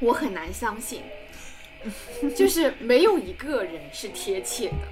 [0.00, 1.02] 我很难相信，
[2.36, 4.88] 就是没有一个人是贴切的，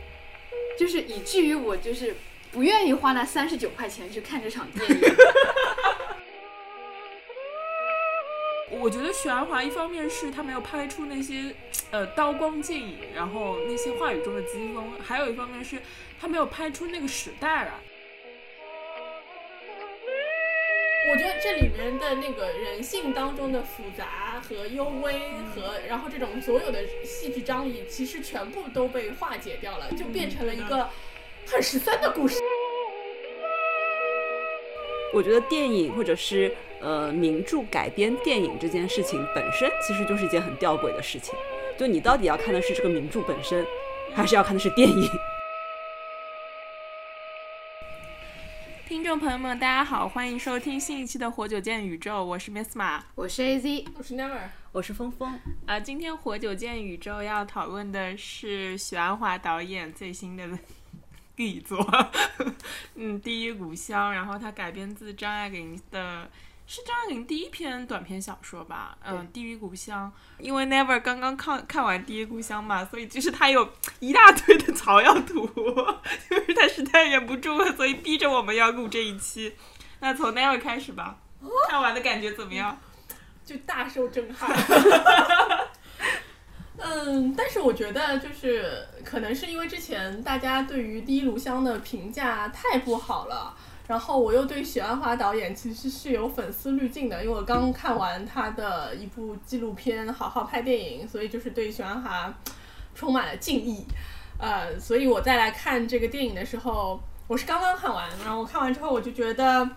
[0.79, 2.17] 就是以至于我就是
[2.51, 5.17] 不愿意花那三十九块钱去看这场电影。
[8.81, 11.55] 我觉得许鞍华一方面是他没有拍出那些
[11.91, 15.81] 呃刀光剑影，然后那些话语中的疾风，还有一方面是
[16.21, 17.73] 他没有拍出那个时代来。
[21.15, 25.13] 我觉得这里面的那个人性当中的复杂和幽微
[25.55, 30.89] 和，然后这种所有的戏剧张力，其实全部都被化解掉了，就变成了一个
[31.47, 32.41] 很十三的故事。
[35.13, 41.33] 我觉得电影或者是呃名著改编电影这件事情本身，其实就是一件很吊诡的事情。
[41.79, 43.65] 就你到底要看的是这个名著本身，
[44.13, 45.09] 还是要看的是电影？
[48.95, 54.39] 听众朋友们，大家好，欢迎收听新一期的《活久见宇宙》，我是 Miss 马，我是 AZ，我是 Never，
[54.71, 55.37] 我是峰峰。
[55.67, 60.49] 啊，今天《活久见宇宙》要讨论的是许鞍华导演最新的。
[61.35, 61.85] 力作，
[62.95, 66.31] 嗯，第一股香，然后它改编自张爱玲的，
[66.67, 68.97] 是张爱玲第一篇短篇小说吧？
[69.05, 70.11] 嗯，地狱故乡。
[70.39, 73.69] 因为 Never 刚刚看看完第一故乡嘛，所以就是他有
[74.01, 75.47] 一大堆的草药图，
[76.31, 79.55] 就是他实在忍不住了，所以逼着我们要录这一期。
[80.01, 81.19] 那从 Never 开始吧，
[81.69, 82.79] 看完的感觉怎么样？
[83.45, 84.51] 就大受震撼。
[86.77, 93.55] 嗯，但是我觉得就是可能是因为之前大家对于《第一炉香》的评价太不好了，
[93.87, 102.35] 然后我又对许鞍华导演其实是有粉丝滤镜的，因为我刚看完他的一部纪录片《好好拍电影》，所以就是对许鞍华
[102.95, 103.85] 充满了敬意。
[104.39, 109.69] 呃，所以我再来看这个电影的时候，我是刚刚看完，然后我看完之后我就觉得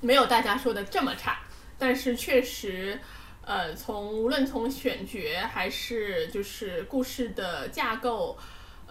[0.00, 1.38] 没有大家说的这么差，
[1.78, 2.98] 但是确实。
[3.44, 5.18] 呃，从无论从选角
[5.52, 8.38] 还是就是故事的架构，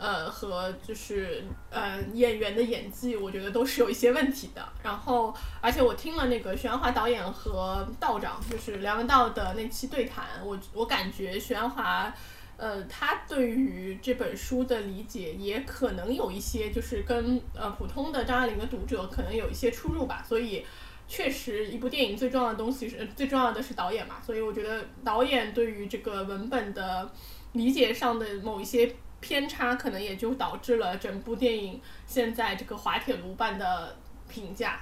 [0.02, 4.68] 呃和就是呃演员的演技，我觉得都是有一些问题的。
[4.82, 5.32] 然后，
[5.62, 12.12] 而且我听了那个徐安华导演和道长，就是梁文道的那期对谈，我我感觉徐安华，
[12.58, 20.66] 呃，他对于这本书的理解也可能有一些，就是跟呃普通的张爱玲的读者可能有一些出入吧，所以。
[21.08, 27.12] 确实，一部电影最重要的东西是最重要的是导演嘛，所以我觉得导演对于这个文本的
[27.52, 28.90] 理解上的某一些
[29.22, 33.96] 偏差，可能也就导致了整部电影现在这个滑铁卢般的
[34.28, 34.82] 评价。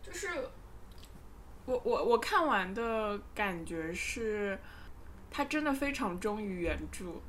[0.00, 0.28] 就是
[1.64, 4.56] 我我我看完的感觉是，
[5.30, 7.20] 他真的非常忠于原著，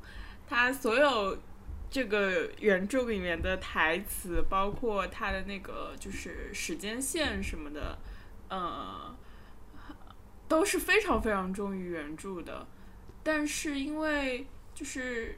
[0.47, 1.38] 他所有
[1.90, 7.97] 这个原著里面的台词，包括他的那个就是时间线什么的。
[8.50, 9.16] 呃，
[10.47, 12.66] 都是非常非常忠于原著的，
[13.22, 15.38] 但是因为就是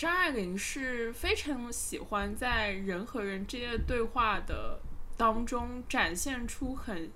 [0.00, 4.80] 张爱玲是非常喜欢在人和人之间的对话的
[5.14, 7.10] 当中展现出很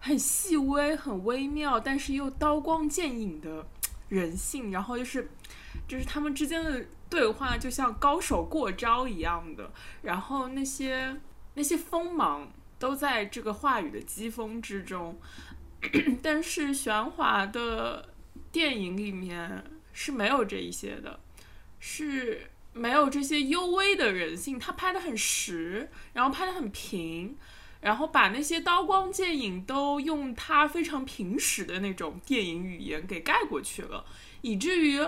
[0.00, 3.64] 很细微、很微妙，但是又刀光剑影的
[4.08, 5.30] 人性，然后就是
[5.86, 9.70] 就是他们之间的对话就像高手过招一样的，
[10.02, 11.16] 然后那些
[11.54, 12.50] 那些锋芒。
[12.80, 15.18] 都在这个话语的疾风之中，
[16.22, 18.10] 但是玄华的
[18.52, 21.18] 电影里面是没有这一些的，
[21.80, 24.58] 是没有这些幽微的人性。
[24.58, 27.36] 他拍的很实，然后拍的很平，
[27.80, 34.04] 然后把那些刀光剑影都用他非常平实的那种电影语言给盖过去了，
[34.42, 34.98] 以至于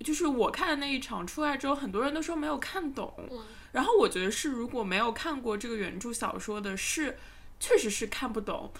[0.00, 3.30] 就是我看的那一场出来之后，很多人都说没有看懂。
[3.72, 7.18] 然后我觉得是，如果没有看过这个原著小说的，是
[7.60, 8.72] 确实是看不懂。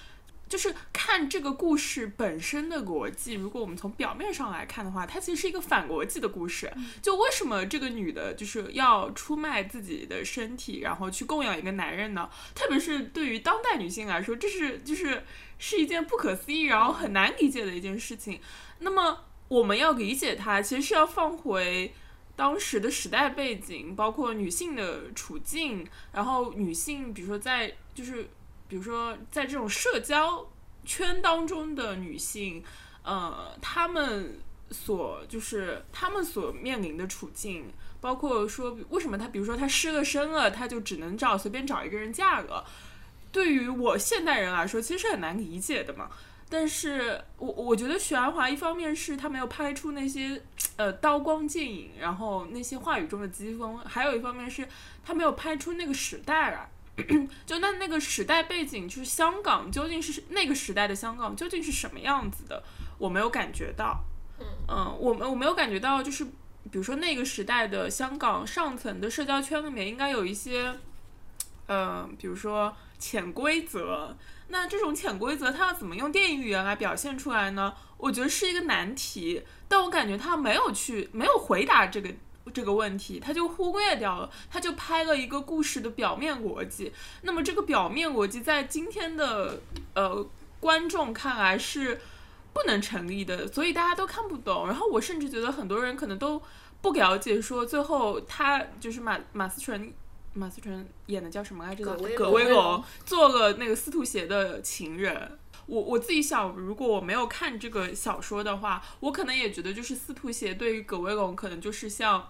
[0.48, 6.72] 就是看这个故事本身的逻辑，如果我们从表面上来看的话，它其实是一个反逻辑的故事。
[7.02, 12.30] 就为什么这个女的就是要出卖自己的身体，然后去供养一个男人呢？
[12.54, 15.24] 特别是对于当代女性来说，这是就是
[15.58, 18.40] 是一件不可思议，然后很难理解的一件事情。
[18.78, 21.92] 那么我们要理解它，其实是要放回。
[22.36, 28.28] 当时的时代背景，包括女性的处境，然后女性，比如说在就是，
[28.68, 30.50] 比如说在这种社交
[30.84, 32.62] 圈当中的女性，
[33.02, 34.38] 呃，她们
[34.70, 42.64] 所就是她们所面临的处境，包括说为什么她，比如说她失了身了，她就只能找随便找一个人嫁了，
[43.32, 46.10] 对于我现代人来说，其实是很难理解的嘛。
[46.48, 50.40] 但是我我觉得许鞍华一方面是他没有拍出那些
[50.76, 54.68] 呃刀光剑影，然后那些话语中的讥讽，还有一方面是
[55.04, 56.70] 他没有拍出那个时代来。
[57.44, 62.62] 就那那个时代背景，就是香港究竟是那个时代的香港究竟是什么样子的，
[62.98, 64.02] 我没有感觉到。
[64.68, 70.74] 嗯，我们我没有感觉到，就是比如说那个时代的香港上层的社交圈里面，应该有一些，
[71.66, 74.16] 呃，比如说潜规则。
[74.48, 77.74] 那这种潜规则，它要怎么用电影语言来表现出来呢？
[77.96, 79.42] 我觉得是一个难题。
[79.68, 82.08] 但我感觉他没有去，没有回答这个
[82.52, 86.92] 这个问题，他就忽略掉了，他就拍了一个故事的表面逻辑。
[87.22, 89.60] 那么这个表面逻辑在今天的
[89.94, 90.26] 呃
[90.60, 92.00] 观众看来是
[92.52, 94.66] 不能成立的，所以大家都看不懂。
[94.66, 96.40] 然后我甚至觉得很多人可能都
[96.80, 99.92] 不了解，说最后他就是马马思纯。
[100.38, 101.82] 马思纯演的叫什么来着？
[102.14, 105.38] 葛威龙做了那个司徒协的情人。
[105.66, 112.28] 我我自己想，如果我没有看这个小说的话，我可能也觉得就是司徒协对于葛威龙可能就是像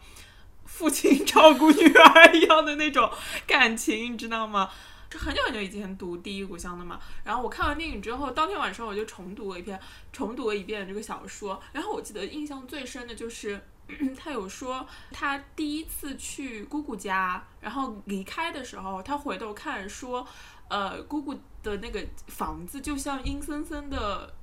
[0.64, 3.10] 父亲 照顾女儿一样的那种
[3.46, 4.70] 感情，你知道吗？
[5.16, 7.00] 这很久很久以前读《第一故乡》的嘛。
[7.24, 9.80] 然后我看完电影之后，当天晚上我就重读了一遍，
[10.12, 11.58] 重读了一遍这个小说。
[11.72, 13.60] 然后我记得印象最深的就是。
[14.18, 20.26] 他有说，他第一次去姑姑家，然后离开的时候，他回头看说，
[20.66, 21.32] 呃，姑姑
[21.62, 24.34] 的那个房子就像阴森森的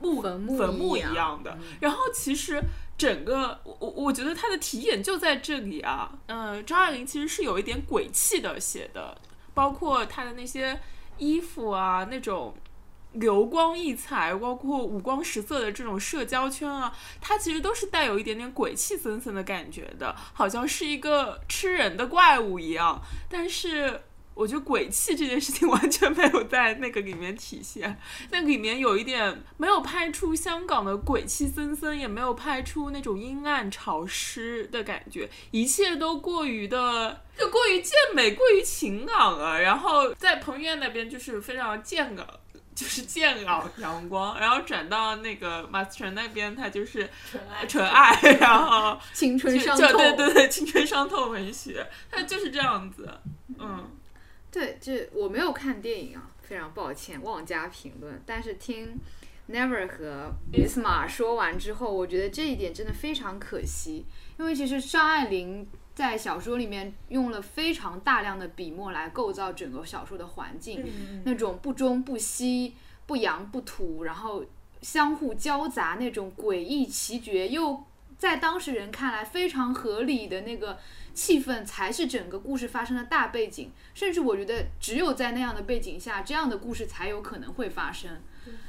[0.00, 1.58] 墓坟墓一样的。
[1.82, 2.62] 然后其实
[2.96, 6.10] 整个我我我觉得他的题眼就在这里啊。
[6.24, 9.20] 嗯，张爱玲其实是有一点鬼气的写的，
[9.58, 10.78] 包括他的那些
[11.16, 12.54] 衣服啊，那种。
[13.14, 23.00] 流光溢彩，包括五光十色的这种社交圈啊，它其实都是带有一点点鬼气森森的感觉的，好像是一个吃人的怪物一样。
[23.26, 24.02] 但是
[24.38, 27.98] 我觉得鬼气这件事情 完全没有在那个里面体现，
[28.30, 39.60] 那里面有一点没有拍出香港的鬼气森森，也没有拍出那种阴暗潮湿的感觉，一切都过于的就过于健美，过于晴朗了。
[39.60, 42.24] 然后在彭于晏那边就是非常健朗。
[42.78, 53.10] 就是健朗阳光，然后转到那个马思纯那边，他就是纯爱，纯爱，然后青春伤痛，对对对，青春伤痛文学，他就是这样子，
[53.58, 53.87] 嗯，
[54.50, 58.22] 对，这我没有看电影啊，非常抱歉，妄加评论。
[58.26, 58.98] 但是听
[59.50, 60.32] Never 和
[60.82, 64.06] 马说完之后，我觉得这一点真的非常可惜，
[64.38, 65.66] 因为其实张爱玲。
[65.98, 70.86] 在小说里面用了非常大量的笔墨来构造整个小说的环境，
[71.24, 74.44] 那种不中不西、不洋不土，然后
[74.80, 77.82] 相互交杂那种诡异奇绝，又
[78.18, 80.78] 在当事人看来非常合理的那个
[81.14, 83.72] 气氛，才是整个故事发生的大背景。
[83.94, 88.20] 甚至我觉得，只有在那样的背景下，这样的故事才有可能会发生。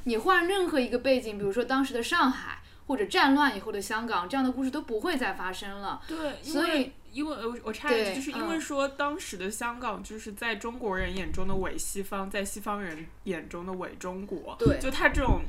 [0.04, 6.00] 你换任何一个背景，比如说当时的上海或者战乱以后的香港，这样的故事都不会再发生了。
[6.08, 6.92] 对，所以。
[7.12, 14.54] 因为我我插一句，就是因为说当时的香港就是在中国人眼中的伪西方，在西方人眼中的伪中国。
[14.60, 15.42] 对，就他这种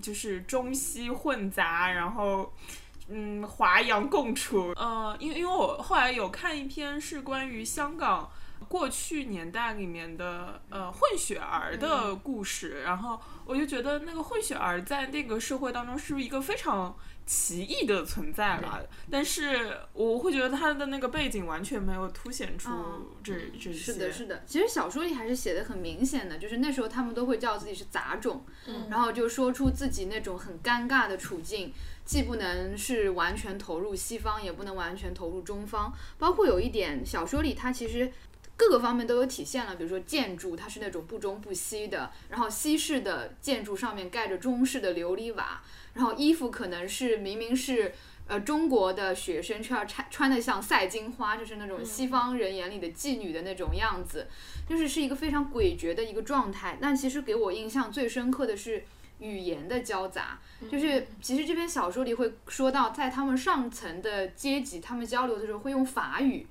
[0.00, 2.52] 就是中西混杂，然后
[3.10, 4.72] 嗯华洋共处。
[4.76, 8.30] 呃，因为因为我后来有看一篇是关于香港
[8.68, 16.96] 过去年代里面的呃混血儿的故事，然后我就觉得那个混血儿在那个社会当中是一个非常。
[17.26, 22.68] 奇异的存在吧，但是我会觉得他的那个背景完全没有凸显出
[23.22, 23.92] 这这些。
[23.92, 24.42] 是的，是的。
[24.44, 28.44] 其实小说里还是写的很明显的，就是那时候他们都会叫自己是杂种，
[28.90, 31.72] 然后就说出自己那种很尴尬的处境，
[32.10, 35.92] 既不能是完全投入西方，也不能完全投入中方。
[36.18, 38.10] 包括有一点，小说里它其实
[38.56, 45.62] 各个方面都有体现了，比如说建筑，它是那种不中不西的，然后西式的建筑上面盖着中式的琉璃瓦。
[45.94, 47.92] 然后衣服可能是明明是
[48.26, 54.26] 呃中国的学生，却要穿穿的像赛金花，就是那种西方人眼里的妓女的那种样子，
[54.68, 56.76] 就是是一个非常诡谲的一个状态。
[56.80, 58.82] 但其实给我印象最深刻的是
[59.20, 60.38] 语言的交杂，
[60.70, 66.46] 就是其实这篇小说里会说到，在他们上层的阶级，他们交流的时候会用法语，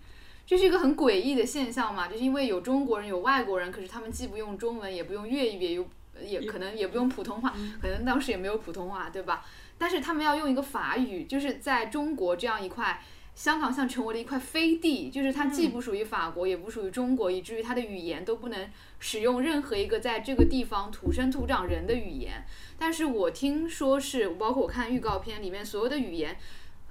[0.46, 5.86] 这是一个很诡异的现象嘛，就是因为有中国人有外国人，可是他们既不用中文，也不用粤语，也有。
[6.22, 9.46] 也可能也不用普通话，可能当时也没有普通话，对吧？
[9.78, 13.02] 但是他们要用一个法语，就是在中国这样一块，
[13.39, 18.69] 香港像成为了一块飞地，就是它既不属于法国，也不属于中国，以至于它的语言都不能
[19.00, 22.43] 使用任何一个在这个地方土生土长人的语言。
[22.77, 26.38] 但是我听说是，包括我看预告片里面所有的语言，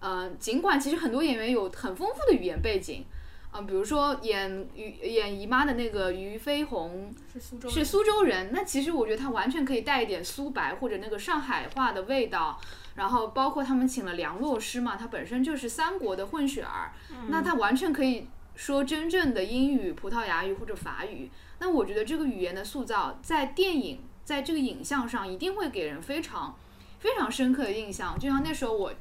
[0.01, 3.05] 呃，尽管其实很多演员有很丰富的语言背景。
[3.53, 12.59] 嗯，比如说演于演姨妈的那个俞飞鸿是苏州是苏州人，那其实我觉得他完全可以带一点苏白或者那个上海话的味道。
[12.99, 16.91] 然后包括他们请了梁洛施嘛，他本身就是三国的混血儿，
[17.29, 18.27] 那他完全可以
[18.57, 21.31] 说真正的英语、葡萄牙语或者法语。
[21.61, 26.57] 那我觉得这个语言的塑造在电影在这个影像上一定会给人非常
[26.99, 28.19] 非常深刻的印象。
[28.19, 28.93] 就像那时候我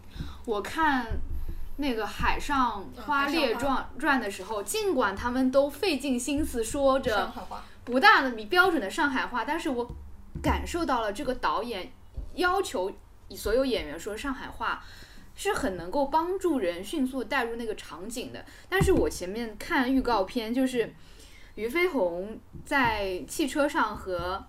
[0.45, 1.07] 我看
[1.77, 7.33] 那个《海上花列传》传的时候，尽管他们都费尽心思说着
[7.83, 9.87] 不大的标准的上海话，但是我
[10.43, 11.91] 感受到了这个导演
[12.35, 12.91] 要求
[13.35, 14.83] 所有演员说上海话。
[15.39, 20.91] 是很能够帮助人迅速带入那个场景的，但是我前面看预告片，就是
[21.53, 24.43] 俞飞鸿在汽车上和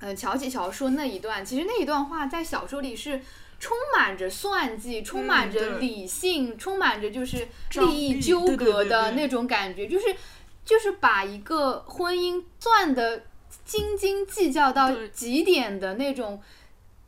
[0.00, 3.22] 呃乔启乔说那一段，其实那一段话在小说里是
[3.58, 10.14] 充满着算计，充满着理性，充满着就是利益纠葛的那种感觉，就是
[10.62, 13.22] 就是把一个婚姻算得
[13.64, 16.42] 斤斤计较到极点的那种。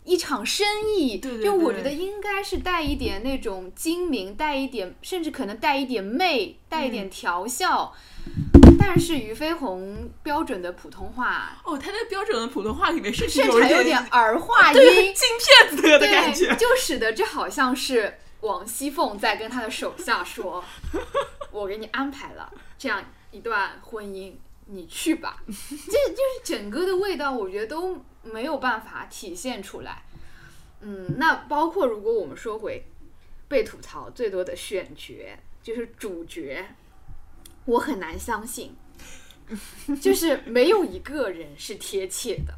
[0.04, 7.92] 一场生意，对对对就我觉得应该是带一点那种精明，带一点，甚至可能带一点媚，带一嗯点调笑。
[8.78, 16.54] 但是俞飞鸿标准的普通话，哦，他在标准的普通话里面甚至有点点儿化 音，金片子的感对，觉。
[16.56, 20.62] 就使得这好像是王熙凤在跟他的手下说
[21.50, 24.34] ：“我给你安排了这样一段婚姻，
[24.66, 30.02] 你去吧。”这就是整个的味道，我觉得都没有办法体现出来。
[30.80, 32.84] 嗯，那包括如果我们说回
[33.48, 36.66] 被吐槽最多的选角，就是主角，
[37.64, 38.76] 我很难相信，
[40.00, 42.54] 就是没有一个人是贴切的，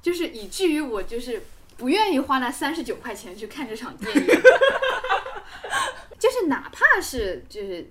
[0.00, 1.42] 就是以至于我就是
[1.76, 4.26] 不愿意花那三十九块钱去看这场电影，
[6.18, 7.90] 就是哪怕是就是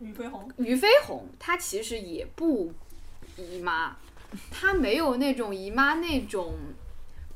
[0.00, 2.72] 俞飞鸿，俞飞鸿，他其实也不
[3.36, 3.96] 姨妈，
[4.50, 6.54] 她没有那种姨妈那种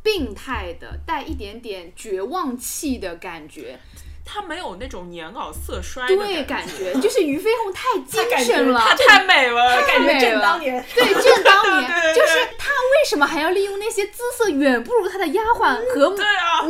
[0.02, 3.78] 病态的带一点点绝望气的感觉，
[4.24, 10.86] 她没有那种年老色衰的对，感感觉就是俞飞鸿太精神了，他太美了，感觉正美了当年。
[10.94, 16.16] 对，正当年 对对对就是她为什么还要利用那些姿色远不如她的丫鬟和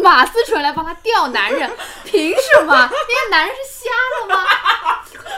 [0.02, 1.71] 马思纯来帮他钓男人？
[2.04, 2.88] 凭什么？
[2.90, 3.90] 那些男人是瞎
[4.21, 4.45] 了吗？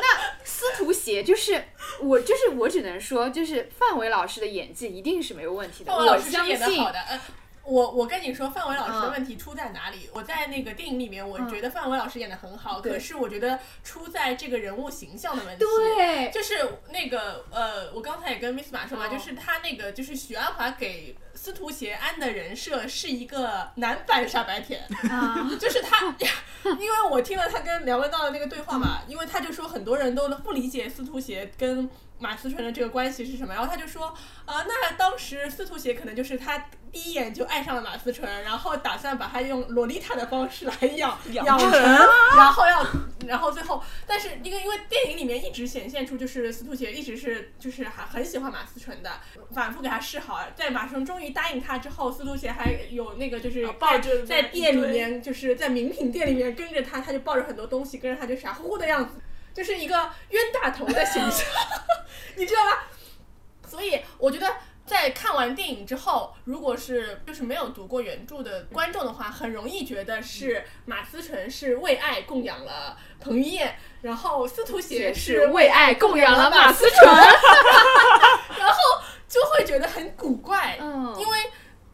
[0.01, 1.65] 那司徒协就是
[2.07, 7.21] 我，就是我只能说，就是范伟老师的演技一定是没有问题的，老我相师演的信好的，呃，
[7.67, 9.13] 我我跟你说，范伟老师的嗯。
[9.13, 10.09] 问题出在哪里？
[10.13, 11.49] 我在那个电影里面，我嗯。
[11.49, 12.93] 觉得范伟老师演的很好，对。
[12.93, 15.65] 可是我觉得出在这个人物形象的问题。
[15.65, 16.55] 对，就是
[16.91, 26.07] 那个呃，我刚才也跟 Miss 马说嘛，哦就是他那个就是许鞍华给司徒协安的人设是一个男版傻白甜，啊，就是他，
[26.79, 34.07] 因为我听了他跟梁文道的那个对话嘛，因为他就说很多人都不理解司徒协跟马思纯的这个关系是什么，然后他就说，
[34.45, 36.59] 啊、那当时司徒协可能就是他
[36.91, 42.87] 第一眼就爱上了马思纯，然后打算把他用洛丽塔的方式来养养成，然后要，
[43.27, 49.11] 然后最后，但是因为因为电影里面一直显现出就是司徒协一直是就是还很喜欢马思纯的，
[49.53, 59.17] 反复给他示好，在马思纯终于答应他之后，司徒协还有那个就是啊抱着在在店里面，就是在名品店里面跟着他，他就抱着很多东西，跟着他就傻乎乎的样子，
[59.57, 61.47] 就是一个冤大头的形象，
[62.37, 62.85] 你知道吧？
[63.67, 64.55] 所以我觉得。
[64.87, 77.05] 在看完电影之后，如果是就是没有读过原著的观众的话，很容易觉得是马思纯是为爱供养了彭于晏，然后司徒协也是是为爱供养了马思纯，
[78.61, 78.79] 然后
[79.29, 81.37] 就会觉得很古怪，嗯因为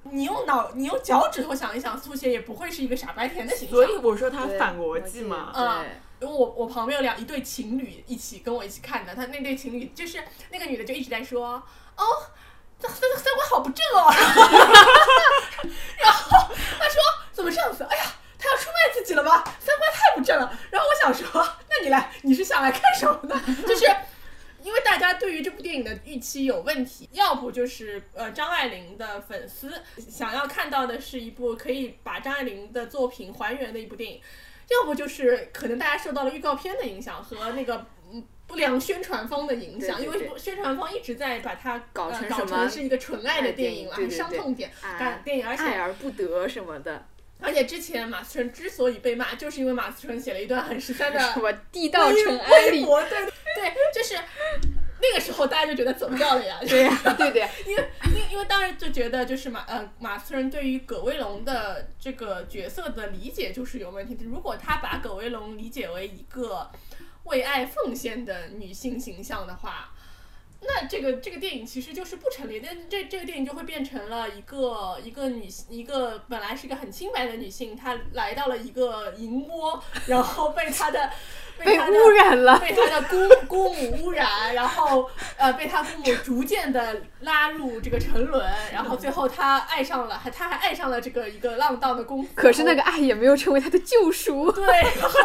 [0.03, 5.51] 你用脑你用脚趾头想一想，司徒协也不会是一个傻白甜的形象，所以我说他反逻辑嘛。
[5.55, 5.89] 嗯对，
[6.23, 11.63] 因为我我旁边有两一对情侣一起跟我一起看的，他那对情侣就是那个女的就一直在说，
[11.97, 12.05] 哦，
[12.81, 14.09] 这三三观好不正哦，
[15.99, 16.49] 然后
[16.79, 17.03] 他说
[17.33, 17.85] 怎么这样子？
[17.91, 18.05] 哎呀，
[18.39, 19.43] 他要出卖自己了吧？
[19.59, 20.59] 三观太不正了。
[20.71, 23.37] 然后我想说，那你来，你是想来看什么的？
[23.67, 23.85] 就是。
[24.65, 29.73] 因为大家对于这部电影的预期有问题，要不就是呃张爱玲的粉丝
[30.09, 34.21] 想要看到的是一部可以把张爱玲的作品还原的一部电影，
[34.69, 47.07] 要不就是可能大家受到了预告片的影响和那个嗯不良宣传方的影响，对对对因为宣传方一直在把它搞成什么是一个纯爱的电影了，很伤痛点感电影，而且爱而不得什么的，
[47.41, 54.17] 而且之前马思纯之所以被骂，就是因为马思纯写了一段很十三的什么地道微尘埃里，对对，就是
[55.01, 57.85] 那个时候大家就觉得走掉了呀，对呀，对对， 因为
[58.33, 64.17] 因为当时就觉得就是马呃马思纯对于葛威龙的这个角色的理解就是有问题。
[64.25, 66.71] 如果他把葛威龙理解为一个
[67.25, 69.93] 为爱奉献的女性形象的话，
[70.63, 81.11] 那这个这个电影其实就是不成立，那这这个电影就会变成了一个一个女性一个本来是一个很清白的女性，她来到了一个淫窝，然后被她的
[81.59, 82.59] 被污染了。
[82.59, 92.31] 被他的姑姑母污染，然后呃被他姑母逐渐的拉入这个沉沦，然后最后他爱上了，还他还爱上了这个一个浪荡的公子。
[92.35, 94.51] 可是那个爱也没有成为他的救赎。
[94.53, 95.21] 对，然后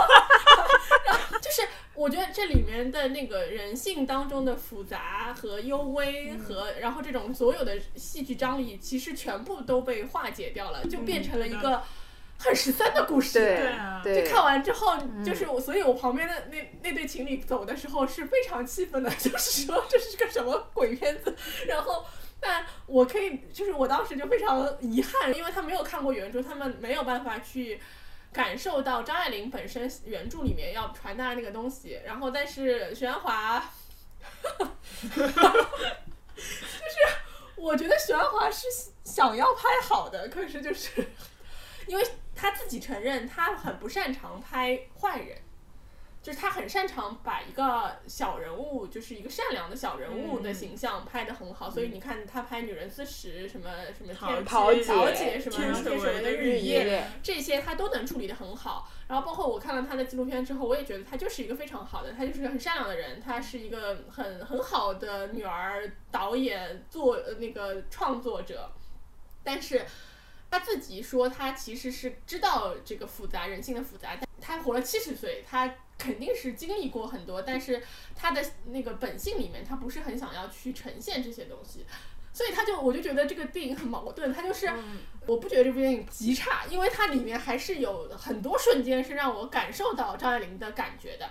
[1.05, 11.81] 然后就是我觉得这里面的那个人性当中的复杂和幽微和，然后这种所有的戏剧张力，其实全部都被化解掉了，就变成了一个
[12.39, 13.39] 很十三的故事。
[13.39, 21.35] 对啊对，就看完之后，就是我，所以我旁边的那那对情侣走的时候是非常气愤的， 就是说这是个什么鬼片子。
[21.67, 22.05] 然后，
[22.39, 27.81] 但我可以，就是我当时就非常遗憾，因为他没有看过原著，他们没有办法去
[28.31, 31.99] 感受到张爱玲本身原著里面要传达的那个东西。
[32.05, 33.59] 然后，但是徐安华，
[35.01, 35.31] 就是
[37.55, 38.67] 我觉得徐安华是
[39.03, 41.03] 想要拍好的，可是就是
[41.87, 45.37] 因为他自己承认他很不擅长拍坏人，
[46.21, 51.69] 就是他很擅长把一个小人物，就是一个善良的小人物的形象拍得很好。
[51.69, 58.87] 所以你看他拍《女人四十》什么什么天桃姐桃姐什么天天水水围的日日夜夜，这些他都能处理得很好。
[59.07, 68.69] 然后包括我看了他的纪录片之后，我也觉得他就是一个非常好的，他就是个很善良的人，他是一个很很好的女儿、导演、作呃那个创作者，
[69.43, 69.85] 但是。
[70.49, 77.83] 他自己说，他其实是知道这个复杂人性的复杂，但他活了七十岁，他肯定是经历过很多，但是
[78.15, 81.85] 他的那个本性里面，他不是很想要去呈现这些东西，
[82.31, 84.71] 所以他就我就觉得这个电影很矛盾，他就是、
[85.25, 91.29] 我不觉得这部电影极差，因为它里面还是有很多瞬间是让我感受到张爱玲的感觉的，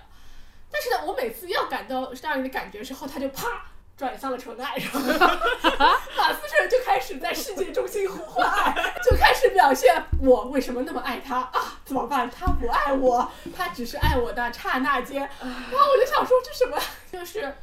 [0.70, 3.72] 但是呢，我每次要感到张爱玲的感觉之后，他就啪。
[3.96, 11.80] 转向了纯爱，然后马思纯就开始在世界中心呼唤爱，就开始表现我为什么那么爱他啊？
[11.84, 12.30] 怎么办？
[12.30, 15.20] 他不爱我，他只是爱我的刹那间。
[15.40, 16.76] 然后我就想说，这什么？
[17.10, 17.54] 就是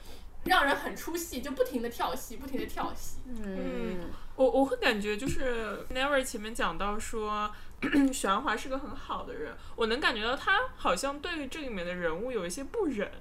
[0.46, 3.18] 让人很出戏，就不停的跳戏，不停的跳戏。
[3.28, 7.52] 嗯，我我会感觉就是 Never 前面讲到说
[8.12, 13.12] 许鞍华是个很好的人，我能感觉到他好像对于这里面的人物有一些不忍，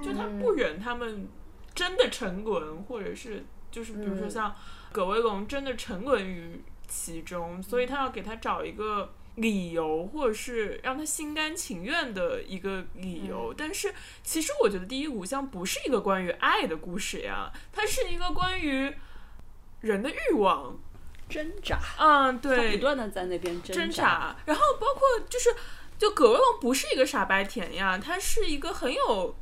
[0.00, 1.28] 就他不忍他们
[1.74, 4.54] 真的沉沦，或者是就是比如说像
[4.92, 9.12] 葛威龙真的沉沦于其中，所以他要给他找一个。
[9.36, 13.90] 理由，或者是让他心甘情愿的一个理由，但是
[14.22, 18.94] 其实我觉得《第一古像不是一个关于爱的故事呀，它是一个关于
[19.80, 20.78] 人的欲望，
[21.30, 25.48] 挣扎，嗯，对，不断的在那边挣挣扎，然后包括就是，
[25.96, 29.34] 就葛威龙不是一个傻白甜呀，他是一个很有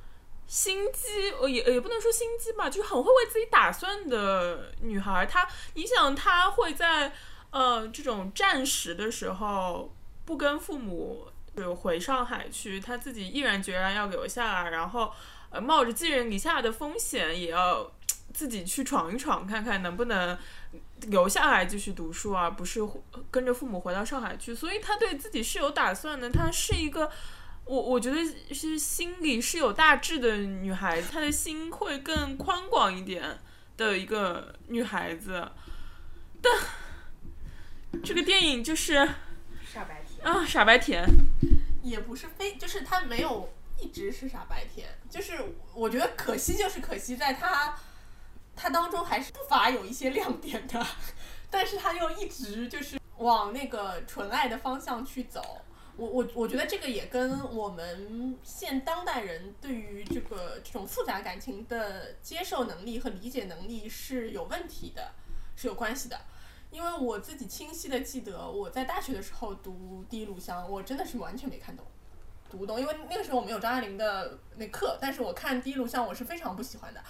[0.50, 5.24] 心机，呃，也也不能说心机吧，就是很会为自己打算的女孩。
[5.24, 7.12] 她，你想，她会在
[7.52, 15.12] 呃这种战时的时候不跟父母就回上海去，她自己毅然决然要留下来，然后
[15.50, 17.88] 呃冒着寄人篱下的风险，也要
[18.34, 20.36] 自己去闯一闯，看看能不能
[21.02, 22.80] 留下来继续读书啊，不是
[23.30, 24.52] 跟着父母回到上海去。
[24.52, 27.08] 所以她对自己是有打算的，她是一个。
[27.70, 28.16] 我我觉得
[28.52, 33.38] 是心里是有大志的女孩子，她的心会更宽广一点
[33.76, 35.48] 的一个女孩子，
[36.42, 36.52] 但
[38.02, 39.08] 这个电影就是
[39.64, 40.26] 傻白甜。
[40.26, 41.06] 啊傻白甜，
[41.80, 45.38] 也不是非，就是她没有一直是傻白甜，就是
[45.72, 47.78] 我觉得可惜就是可惜在她，
[48.56, 50.84] 她当中还是不乏有一些亮点的，
[51.48, 55.62] 但是她又一直就是往那个纯爱的方向去走。
[55.96, 65.12] 我我我觉得这个也跟我们现当代人对于这个这种复杂感情的接受能力和理解能力是有问题的，
[65.56, 66.18] 是有关系的。
[66.70, 71.84] 因为我自己清晰的记得，我在大学的时候读《第一炉香》，我真的是完全没看懂，
[72.48, 72.80] 读不懂。
[72.80, 77.02] 因为那个时候我没有张爱玲的那课，但是我看《第一炉香》，我是非常不喜欢的，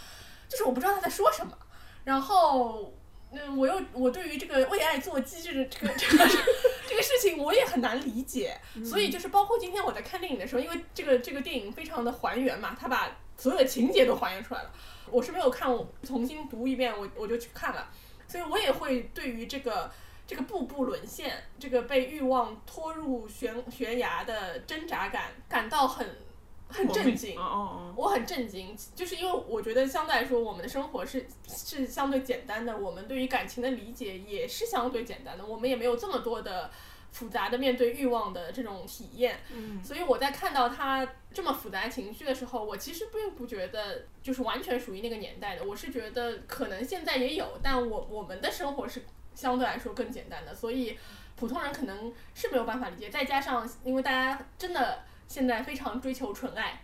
[0.48, 1.56] 就是我不知道他在说什么。
[2.04, 2.94] 然后，
[3.32, 6.44] 嗯，我又我对于这个为爱做机制的这个这个这个
[7.02, 8.60] 事情，我也很难理解。
[8.84, 14.70] 所以就是包括今天我在看电影的时候，因为这个这个电影非常的还原嘛，他把所有的情节都还原出来了。
[15.10, 17.88] 我是没有看，我重新读一遍，我我就去看了。
[18.28, 19.90] 所以我也会对于这个
[20.24, 26.06] 这个步步沦陷，这个被欲望拖入悬悬崖的挣扎感感到很
[26.68, 27.36] 很震惊。
[27.36, 36.70] 哦哦我很震惊，就是因为我觉得相对来说，我们的生活是是相对简单的，我们对于感情的理解也是相对简单的，我们也没有这么多的
[37.12, 39.40] 复杂的面对欲望的这种体验。
[39.52, 45.64] 嗯所以我在看到他这么复杂情绪的时候，我其实并不觉得就是完全属于那个年代的。
[45.64, 49.02] 我是觉得可能现在也有，但我我们的生活是
[49.34, 50.98] 相对来说更简单的，所以
[51.36, 53.08] 普通人可能是没有办法理解。
[53.08, 56.82] 再加上因为大家真的现在非常追求纯爱，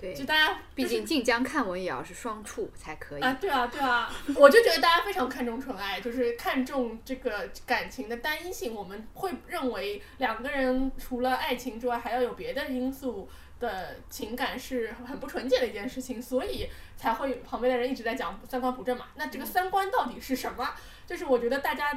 [0.00, 3.20] 对就，大家毕就是竟晋江看文也要是双处才可以。
[3.20, 8.72] 啊，对啊，对啊，我就觉得大家非常看重纯爱，就是看重这个感情的单一性。
[8.72, 19.06] 我们会认为两个人除了爱情之外，还要有别的因素的情感是很不纯洁的一件事情，所以才会旁边的人一直在讲三观不正嘛。
[19.16, 20.74] 那这个三观到底是什么？
[21.06, 21.92] 就是我觉得大家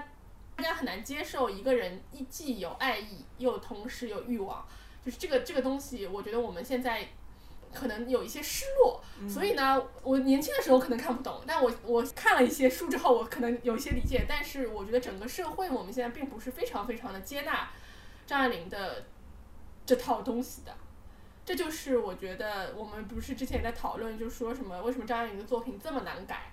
[0.55, 4.65] 大家很难接受一个人一既有爱意，又同时有欲望，
[5.05, 7.07] 就是这个这个东西，我觉得我们现在。
[7.73, 14.25] 可能有一些失落，所以呢，我年轻的时候可能看不懂，但我我看了一些书之后，我可能有一些理解。
[14.27, 17.69] 但是我觉得整个社会我们现在并不是非常非常的接纳
[18.27, 19.05] 张爱玲的
[19.85, 20.75] 这套东西的。
[21.43, 26.51] 这就是我觉得我们不是之前也在讨论，就说什么为什么张爱玲的作品这么难改，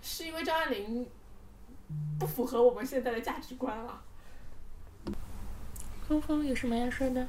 [0.00, 1.06] 是因为张爱玲
[2.18, 4.02] 不符合我们现在的价值观啊。
[6.08, 7.26] 峰峰有什么要说的？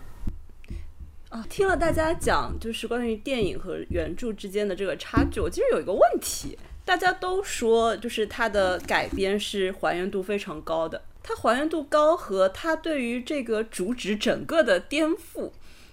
[1.31, 15.51] 啊，听了大家讲，就是关于电影和原著之间的这个差距，我其实有一个问题，大家都说就是它的改编是还原度非常高的，它还原度高和它对于这个主旨整个的颠覆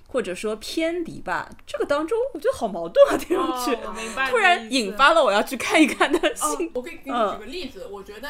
[0.09, 8.29] 或者说偏离吧，这个当中我觉得好矛盾啊，听上去、哦明白突然引发了我要去看一看的哦心。，我可以给你嗯举个例子，我觉得，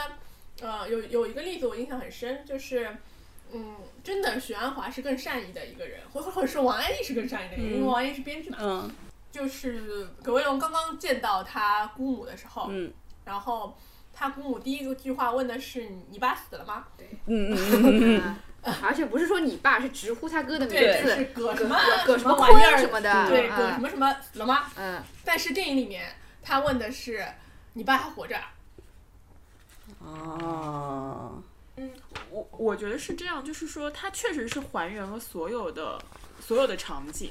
[0.61, 2.99] 呃，有有一个例子我印象很深，就是，
[3.53, 8.59] 嗯，真的许鞍华是更善意的一个人，或或者说王安忆是更善意的一个人，因为王安忆是编剧嘛。
[8.61, 8.91] 嗯
[9.31, 12.91] 就是葛威龙刚刚见到他姑母的时候，嗯
[13.27, 13.77] 然后
[14.13, 16.87] 他姑母第一个句话问的是：“你爸死了吗
[17.27, 17.85] 嗯嗯嗯
[18.25, 24.65] 嗯嗯而且不是说你爸，是直呼他哥的？”名对，字，就是葛什么葛什么玩意儿坤什么的，对，嗯葛什么什么死了吗？
[24.77, 26.11] 嗯，但是电影里面
[26.43, 27.23] 他问的是
[27.75, 28.55] ：“你爸还活着啊？”
[30.01, 31.43] 哦，
[31.79, 31.93] 嗯，
[32.31, 36.03] 我我觉得是这样，就是说它确实是还原了所有的
[36.41, 37.31] 所有的场景，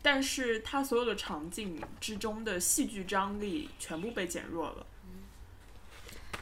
[0.00, 4.86] 但是它所有的场景之中的戏剧张力全部被减弱了。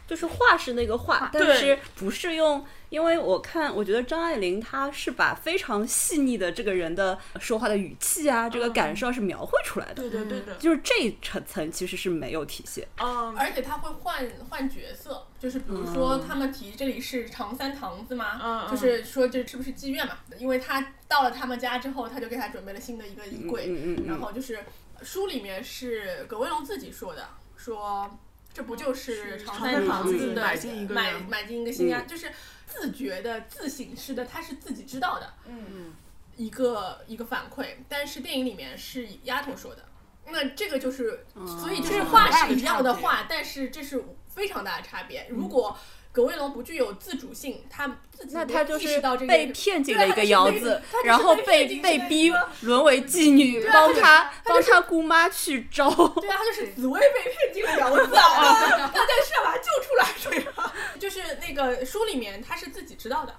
[0.06, 2.64] 就是画是那个画，但是不是用？
[2.88, 9.94] 因为我看，我觉得张爱玲她是把非常细腻的这个人的说话的语气啊，这个感受是描绘出来的。
[9.94, 12.86] 对对，对的，就是这一层层其实是没有体现。
[13.02, 20.18] 嗯，而且他会换换角色，就是比如说他们提这里是长三堂子嘛，嗯嗯就是说这是不是妓院嘛？
[20.38, 24.60] 因为他到了他们家之后，他就给他准备了新的一个衣柜，嗯嗯嗯然后就是
[25.02, 28.16] 书里面是葛威龙自己说的，说
[28.56, 32.32] 这不就是长三房子的买进一个买买进一个新家，就是
[32.66, 35.92] 自觉的、自省式的，他是自己知道的，嗯
[36.38, 39.84] 一个一个反馈，但是电影里面是丫头说的。
[40.28, 41.26] 那这个就是，
[41.60, 45.26] 所以就是话是一样的话，但是这是非常大的差别。
[45.28, 45.78] 如果
[46.16, 55.90] 葛卫龙不具有自主性，他自己那他就没意是识到这个被骗进了一个窑子，然后被被被逼 沦为妓女，帮他他帮他姑妈去招。
[55.90, 60.72] 对啊，他就是 紫薇被骗进了窑子啊， 大家是要把他救出来，对吧？
[60.98, 63.34] 就是那个书里面他是自己知道的，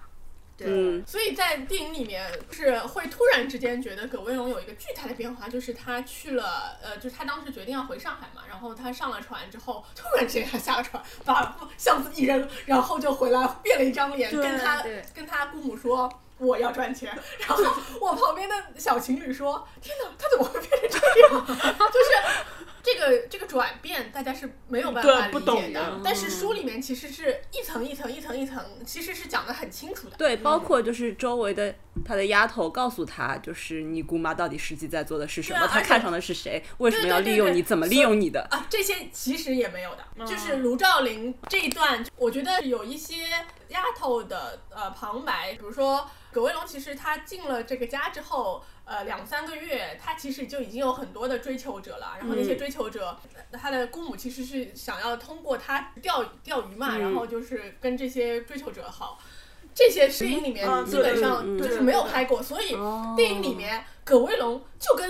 [0.65, 16.11] 嗯所以在电影里面是会突然之间觉得葛威龙有一个巨大的变化，就是他去了，呃，就是他当时决定要回上海嘛，然后他上了船之后，突然之间他下了船，把箱子一扔，然后就回来变了一张脸，跟他跟他姑母说。
[16.39, 17.63] 我要赚钱，然后
[17.99, 22.56] 我旁边的小情侣说：“天哪，他怎么会变成这样？” 就是
[22.87, 30.15] 这个这个转变，大家是没有办法理解懂的但是书里面其实是一层一层一层一层，其实是讲的很清楚的。
[30.15, 38.47] 对，包括就是周围的他的丫头告诉他，就是你姑妈到底实际在做的是什么，对啊她看上的是谁，为什么要对对对利用你，怎么利用你的。
[38.49, 43.15] 啊，这些其实也没有的，嗯就是卢照邻这一段，我觉得有一些
[43.67, 52.57] 丫头的呃旁白，比如说葛威龙，其实他进了这个家之后，呃两三个月，他其实就已经有很多的追求者了，然后那些嗯。
[52.57, 53.15] 追求者，
[53.51, 57.01] 他的姑母其实是想要通过他钓钓鱼嘛，嗯。
[57.01, 59.19] 然后就是跟这些追求者好。
[59.75, 63.13] 这些电影里面嗯基本上就是没有拍过，所以哦。
[63.15, 65.07] 电影里面葛威龙就跟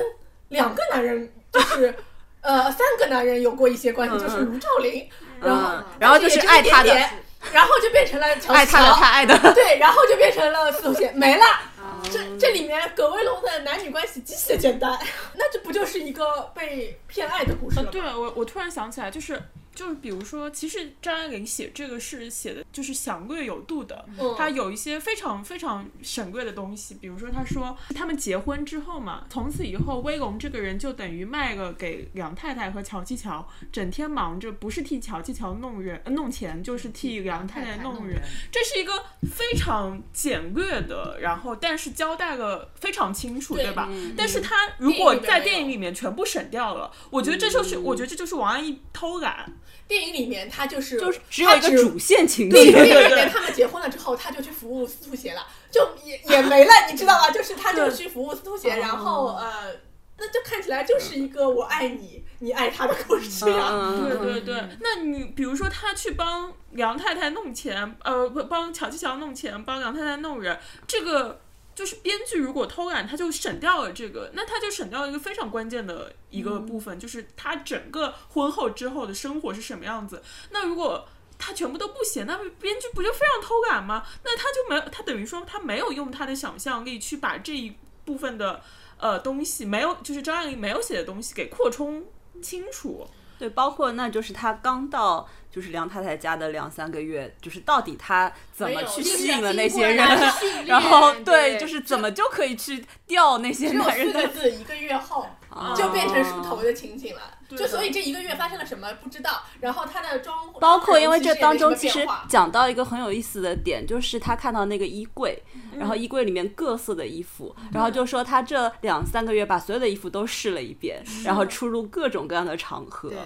[0.49, 1.95] 两个男人，就是
[2.41, 5.07] 呃三个男人有过一些关系，嗯就是卢照林，
[5.39, 7.09] 然后嗯，然后就是爱他的，
[7.53, 9.37] 然后就变成了乔乔爱他的，他爱的。
[9.53, 11.45] 对，然后就变成了四头线，没了。
[11.45, 11.63] 啊
[12.11, 14.97] 这这里面葛威龙的男女关系极其的简单，
[15.35, 17.89] 那这不就是一个被骗爱的故事了吗？
[17.91, 19.41] 呃对我，我突然想起来，就是
[19.77, 38.19] 就是比如说，其实张爱玲写这个是写的就是详略有度的，嗯她有一些非常非常省略的东西，比如说她说他们结婚之后嘛，从此以后威龙这个人就等于卖了给梁太太和乔七乔，整天忙着不是替乔七乔弄人呃弄钱，就是替梁太太弄人，
[38.51, 38.91] 这是一个
[39.31, 43.87] 非常简略的，然后但是交代了非常清楚，对对吧？
[43.91, 49.53] 嗯但是他如果在电影里面全部省掉了，我觉得这就是，我觉得这就是王安忆偷懒。
[49.87, 52.71] 电影里面他就是就是只有一个主线情，节。
[52.71, 57.29] 电影里面他们结婚了之后，他就去服务司徒协了，就也也没了，你知道吗？
[57.31, 59.75] 就是他就去服务司徒协，然后呃，
[60.17, 63.69] 那就看起来就是一个我爱你，你爱他的故事呀。
[63.71, 71.39] 嗯对对对，那你比如说他去帮梁太太弄钱，呃，不帮乔七乔弄钱，帮梁太太弄人，这个
[71.77, 80.23] 就是编剧如果偷懒，他就省掉了这个，那他就省掉了一个非常关键的一个部分，就是他整个婚后之后的生活是什么样子。
[80.49, 84.03] 那如果他全部都不写，那编剧不就非常偷懒吗？
[84.23, 88.59] 那他就没有，他等于说他没有用他的想象力去把这一部分的
[88.97, 92.03] 呃东西，没有就是张爱玲没有写的东西给扩充
[92.41, 93.07] 清楚。
[93.39, 100.07] 对，包括那就是他刚到就是梁太太家的两三个月，就是到底他怎么去吸引了那些人，
[100.65, 105.27] 然后对就是怎么就可以去钓那些男人的字，一个月后
[105.75, 107.21] 就变成梳头的情景了。
[107.49, 115.41] 就所以这一个月发生了什么不知道，然后他的妆，包括因为这当中其实讲到一个很有意思的点，就是他看到那个衣柜，
[115.77, 123.09] 然后衣柜里面各色的衣服，然后就说他这两三个月把所有的衣服都试了一遍，然后出入各种各样的场合。
[123.09, 123.17] 对。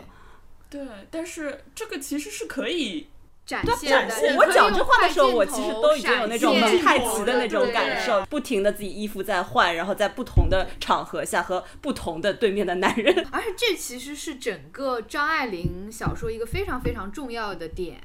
[0.70, 3.10] 对，但是这个其实是可以
[3.46, 4.38] 展展现的。
[4.38, 13.28] 我讲这话的时候，我其实都已经有那种蒙太奇的那种感受，不停的自己衣服在换，然后在不同的场合下和不同的对面的男人。
[13.32, 18.00] 而且这其实是整个张爱玲小说一个非常非常重要的点。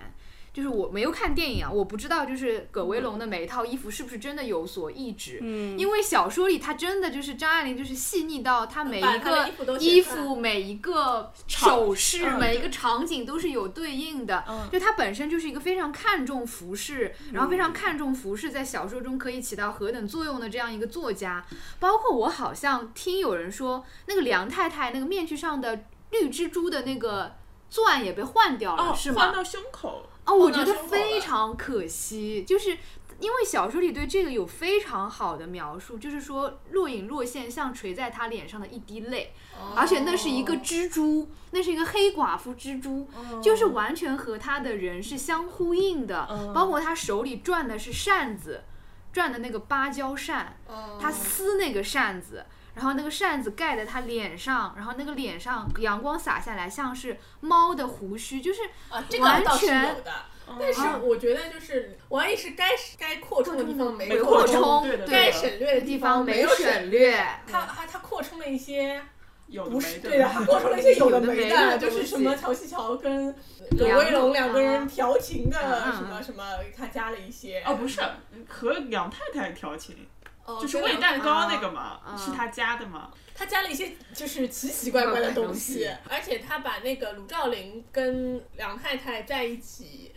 [0.57, 5.38] 就是我没有看电影啊，我不知道就是葛威龙的每一套衣服是不是真的有所意指。
[5.42, 14.42] 嗯因为小说里他真的就是张爱玲就是细腻到他每一个衣服每一个首饰、嗯每一个场景都是有对应的。
[14.49, 21.45] 嗯就他本身就是一个非常看重服饰，然后非常看重服饰在小说中可以起到何等作用的这样一个作家。
[21.79, 27.35] 包括我好像听有人说，那个梁太太那个面具上的绿蜘蛛的那个
[27.69, 29.21] 钻也被换掉了，哦是吗？
[29.21, 30.09] 换到胸口。
[30.26, 32.76] 哦，我觉得非常可惜，就是
[33.20, 39.32] 因为小说里对这个有非常好的描述，就是说若隐若现像垂在他脸上的一滴泪，
[39.74, 43.08] 而且那是一个蜘蛛，那是一个黑寡妇蜘蛛，
[43.40, 48.64] 就是完全和他的人是相呼应的，嗯包括他手里转的是扇子，
[49.12, 50.58] 转的那个芭蕉扇，
[51.00, 52.44] 他撕那个扇子。
[52.76, 58.60] 然后那个扇子盖在他脸上，然后那个脸上阳光洒下来，像是猫的胡须，就是
[58.90, 60.12] 啊，这个完倒是全有的。
[60.60, 67.16] 但是我觉得就是王安忆是该该扩充的地方没没扩扩充该省略的地方没方有省略，
[67.50, 69.02] 他还他扩充了一些
[69.48, 73.34] 有的不是没的对的，他扩充了一些有的没的就是什么乔西乔跟
[73.76, 75.58] 葛威龙两个人啊调情的
[75.96, 76.44] 什么什么，
[76.76, 78.00] 他加了一些哦，不是
[78.46, 80.06] 和杨太太调情，
[80.46, 82.16] 哦就是跟喂蛋糕那个嘛，啊。
[82.16, 83.11] 是他加的嘛。
[83.35, 90.14] 他加了一些就是奇奇怪怪的东西西，而且他把那个鲁兆林跟梁太太在一起，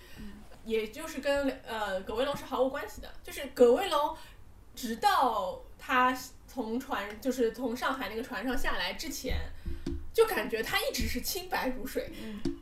[0.63, 4.15] 也就是跟呃葛威龙是毫无关系的，就是葛威龙
[4.73, 9.35] 直到他从船就是从上海那个船上下来之前，
[10.19, 12.11] 就感觉她一直是清白如水，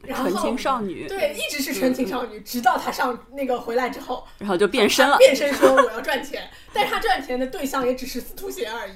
[0.03, 5.17] 然后纯情少女，对，一直是纯情少女，直到她上那个回来之后，然后就变身了。
[5.17, 8.93] 变身说我要赚钱，但是他赚钱的对象也只是司徒贤而已，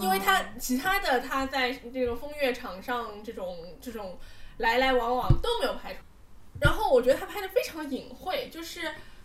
[0.00, 4.18] 因为她其他的她在这个风月场上这种这种
[4.56, 6.00] 来来往往都没有拍出，
[6.60, 8.80] 然后我觉得她拍的非常隐晦，就是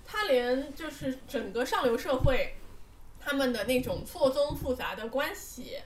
[0.06, 2.54] 她连就是整个上流社会
[3.20, 5.78] 他们的那种错综复杂的关系，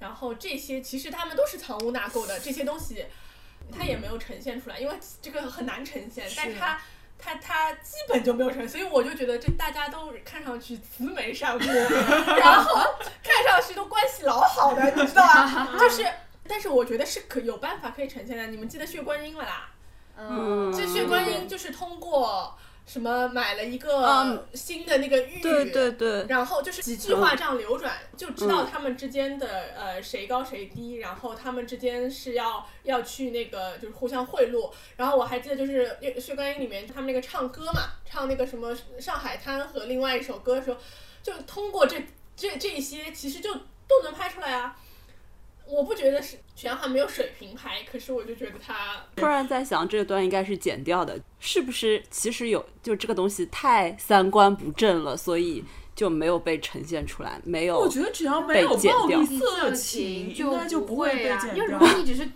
[0.00, 3.06] 然后这些其实他们都是藏污纳垢的这些东西，
[3.70, 6.80] 他也没有呈现出来，因为这个很难呈现，但是他。
[7.22, 12.80] 他他基本就没有成，所以我就觉得这大家都看上去慈眉善目， 然后
[13.22, 15.68] 看上去都关系老好的，你知道吧？
[15.78, 16.02] 就是，
[16.48, 18.46] 但是我觉得是可有办法可以呈现的。
[18.46, 19.68] 你们记得血观音了啦？
[20.16, 22.56] 嗯这血观音就是通过
[22.92, 29.46] 什么买了一个嗯新的那个玉，对对对，然后就是几句话这样流转，就知道嗯他们之间的
[29.78, 34.72] 呃谁高谁低，然后他们之间是要要去那个就是互相贿赂。
[34.96, 35.86] 然后我还记得就是
[36.20, 40.76] 《血观音》里面他们那个唱歌嘛，唱那个什么《上海滩》和另外一首歌的时候，
[41.22, 41.96] 就通过这
[42.34, 43.54] 这这些其实就
[43.86, 44.76] 都能拍出来啊。
[45.70, 52.02] 我不觉得是许鞍华没有水平拍，可是我就觉得他突然在想，这个段应该是剪掉的，是不是？
[52.10, 57.78] 其实有，就这个东西太三观不正了，所以就没有被呈现出来，没有。
[57.78, 61.38] 我觉得只要没有被剪掉暴力色情，就应该就不会被啊。
[61.40, 61.78] 剪掉因为如。
[61.78, 62.28] 果你只是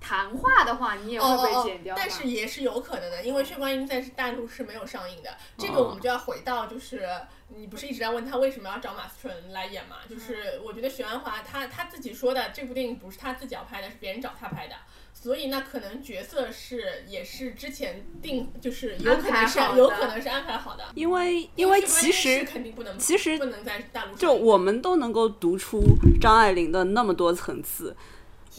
[0.00, 2.02] 谈话的话，你也会被哦哦剪掉吧。
[2.02, 5.30] 但是也是有可能的，因为《血观音》在大陆是没有上映的。
[5.56, 7.08] 这个哦我们就要回到，就是
[7.56, 9.96] 你不是一直在问他为什么要找马思纯来演嘛？
[10.08, 14.74] 就是我觉得许鞍华他他自己说的，这部电影不是他自己要拍的，是别人找他拍的。
[15.14, 20.84] 所以那可能角色是也是之前定，就是有可能是安排好的有可能是安排好的。
[20.94, 25.80] 因为因为其实肯定不能，其实不能在大陆就我们都能够读出
[26.20, 27.96] 张爱玲的那么多层次，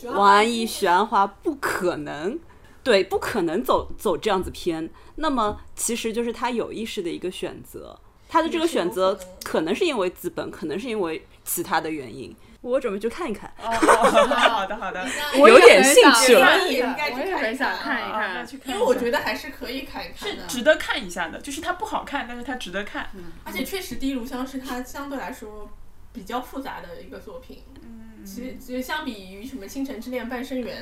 [0.06, 2.40] 王安忆、许鞍华不可能，
[2.82, 4.90] 对，不可能走走这样子偏。
[5.16, 8.00] 那么其实就是他有意识的一个选择，
[8.34, 12.36] 他的这个选择可能是因为资本，可能是因为其他的原因。
[12.62, 13.54] 我准备去看一看。
[13.62, 15.06] 哦，好的好的，
[15.38, 18.48] 我有点兴趣了看一也应该去看我也很想看一看。
[18.66, 23.08] 因为我觉得还是可以看一看的，是值得看一下的，就是它不好看，但是它值得看。
[23.44, 25.70] 而且确实《第一炉香》是它相对来说
[26.12, 27.62] 比较复杂的一个作品。
[27.84, 30.78] 嗯，其实其实相比于什么《倾城之恋》《半生缘》，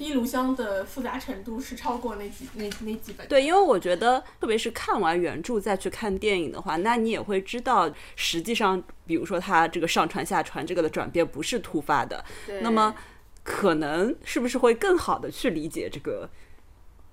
[0.00, 3.28] 第一炉香》的复杂程度是超过那几那那几本。
[3.28, 12.94] 对，因为我觉得，特别是看完原著再去看电影的话，那你也会知道，实际上，比如说它这个上传下传这个的转变不是突发的，对那么
[13.42, 16.30] 可能是不是会更好的去理解这个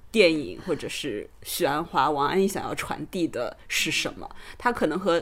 [0.10, 4.34] 电影，或者是许鞍华、王安忆想要传递的是什么？
[4.58, 5.22] 它可能和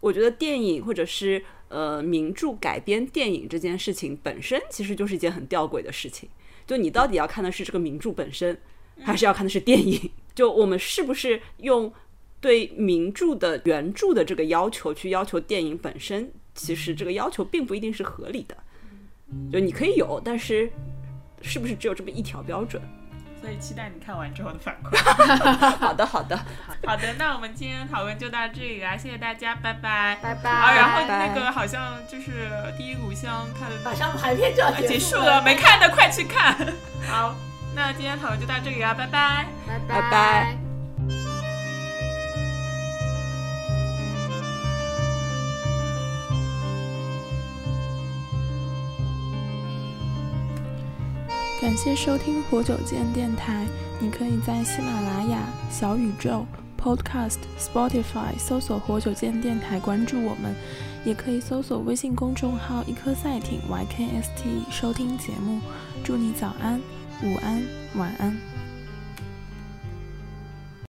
[0.00, 6.30] 我觉得电影或者是呃名著改编电影这件事情本身，其实就是一件很吊诡的事情。
[6.66, 8.56] 就你到底要看的是这个名著本身，
[9.00, 10.10] 还是要看的是电影？
[10.34, 11.92] 就我们是不是用
[12.40, 16.30] 对名著的原著的这个要求去要求电影本身？
[16.54, 18.56] 其实这个要求并不一定是合理的。
[19.50, 20.70] 就你可以有，但是
[21.40, 22.82] 是不是只有这么一条标准？
[23.42, 24.96] 所以期待你看完之后的反馈。
[25.78, 26.38] 好的，好的，
[26.86, 30.16] 好的，那我们今天的讨论就到这里啦，谢谢大家，拜拜。
[30.22, 30.48] 拜拜。
[30.50, 36.56] 啊，然后那个好像就是第一股香，它的马上排片就要啊结束束了，没看的快去看。
[37.10, 37.34] 好，
[37.74, 39.46] 那今天讨论就到这里啦，拜拜。
[39.66, 40.71] 拜拜拜。
[51.62, 53.64] 感谢收听活久见电台。
[54.00, 56.44] 你可以在喜马拉雅、小宇宙、
[56.76, 60.52] Podcast、Spotify 搜索“活久见电台”，关注我们；
[61.04, 65.60] 也可以搜索微信公众号“一颗赛艇 YKST” 收听节目。
[66.02, 66.80] 祝你早安、
[67.22, 67.62] 午安、
[67.94, 68.36] 晚安。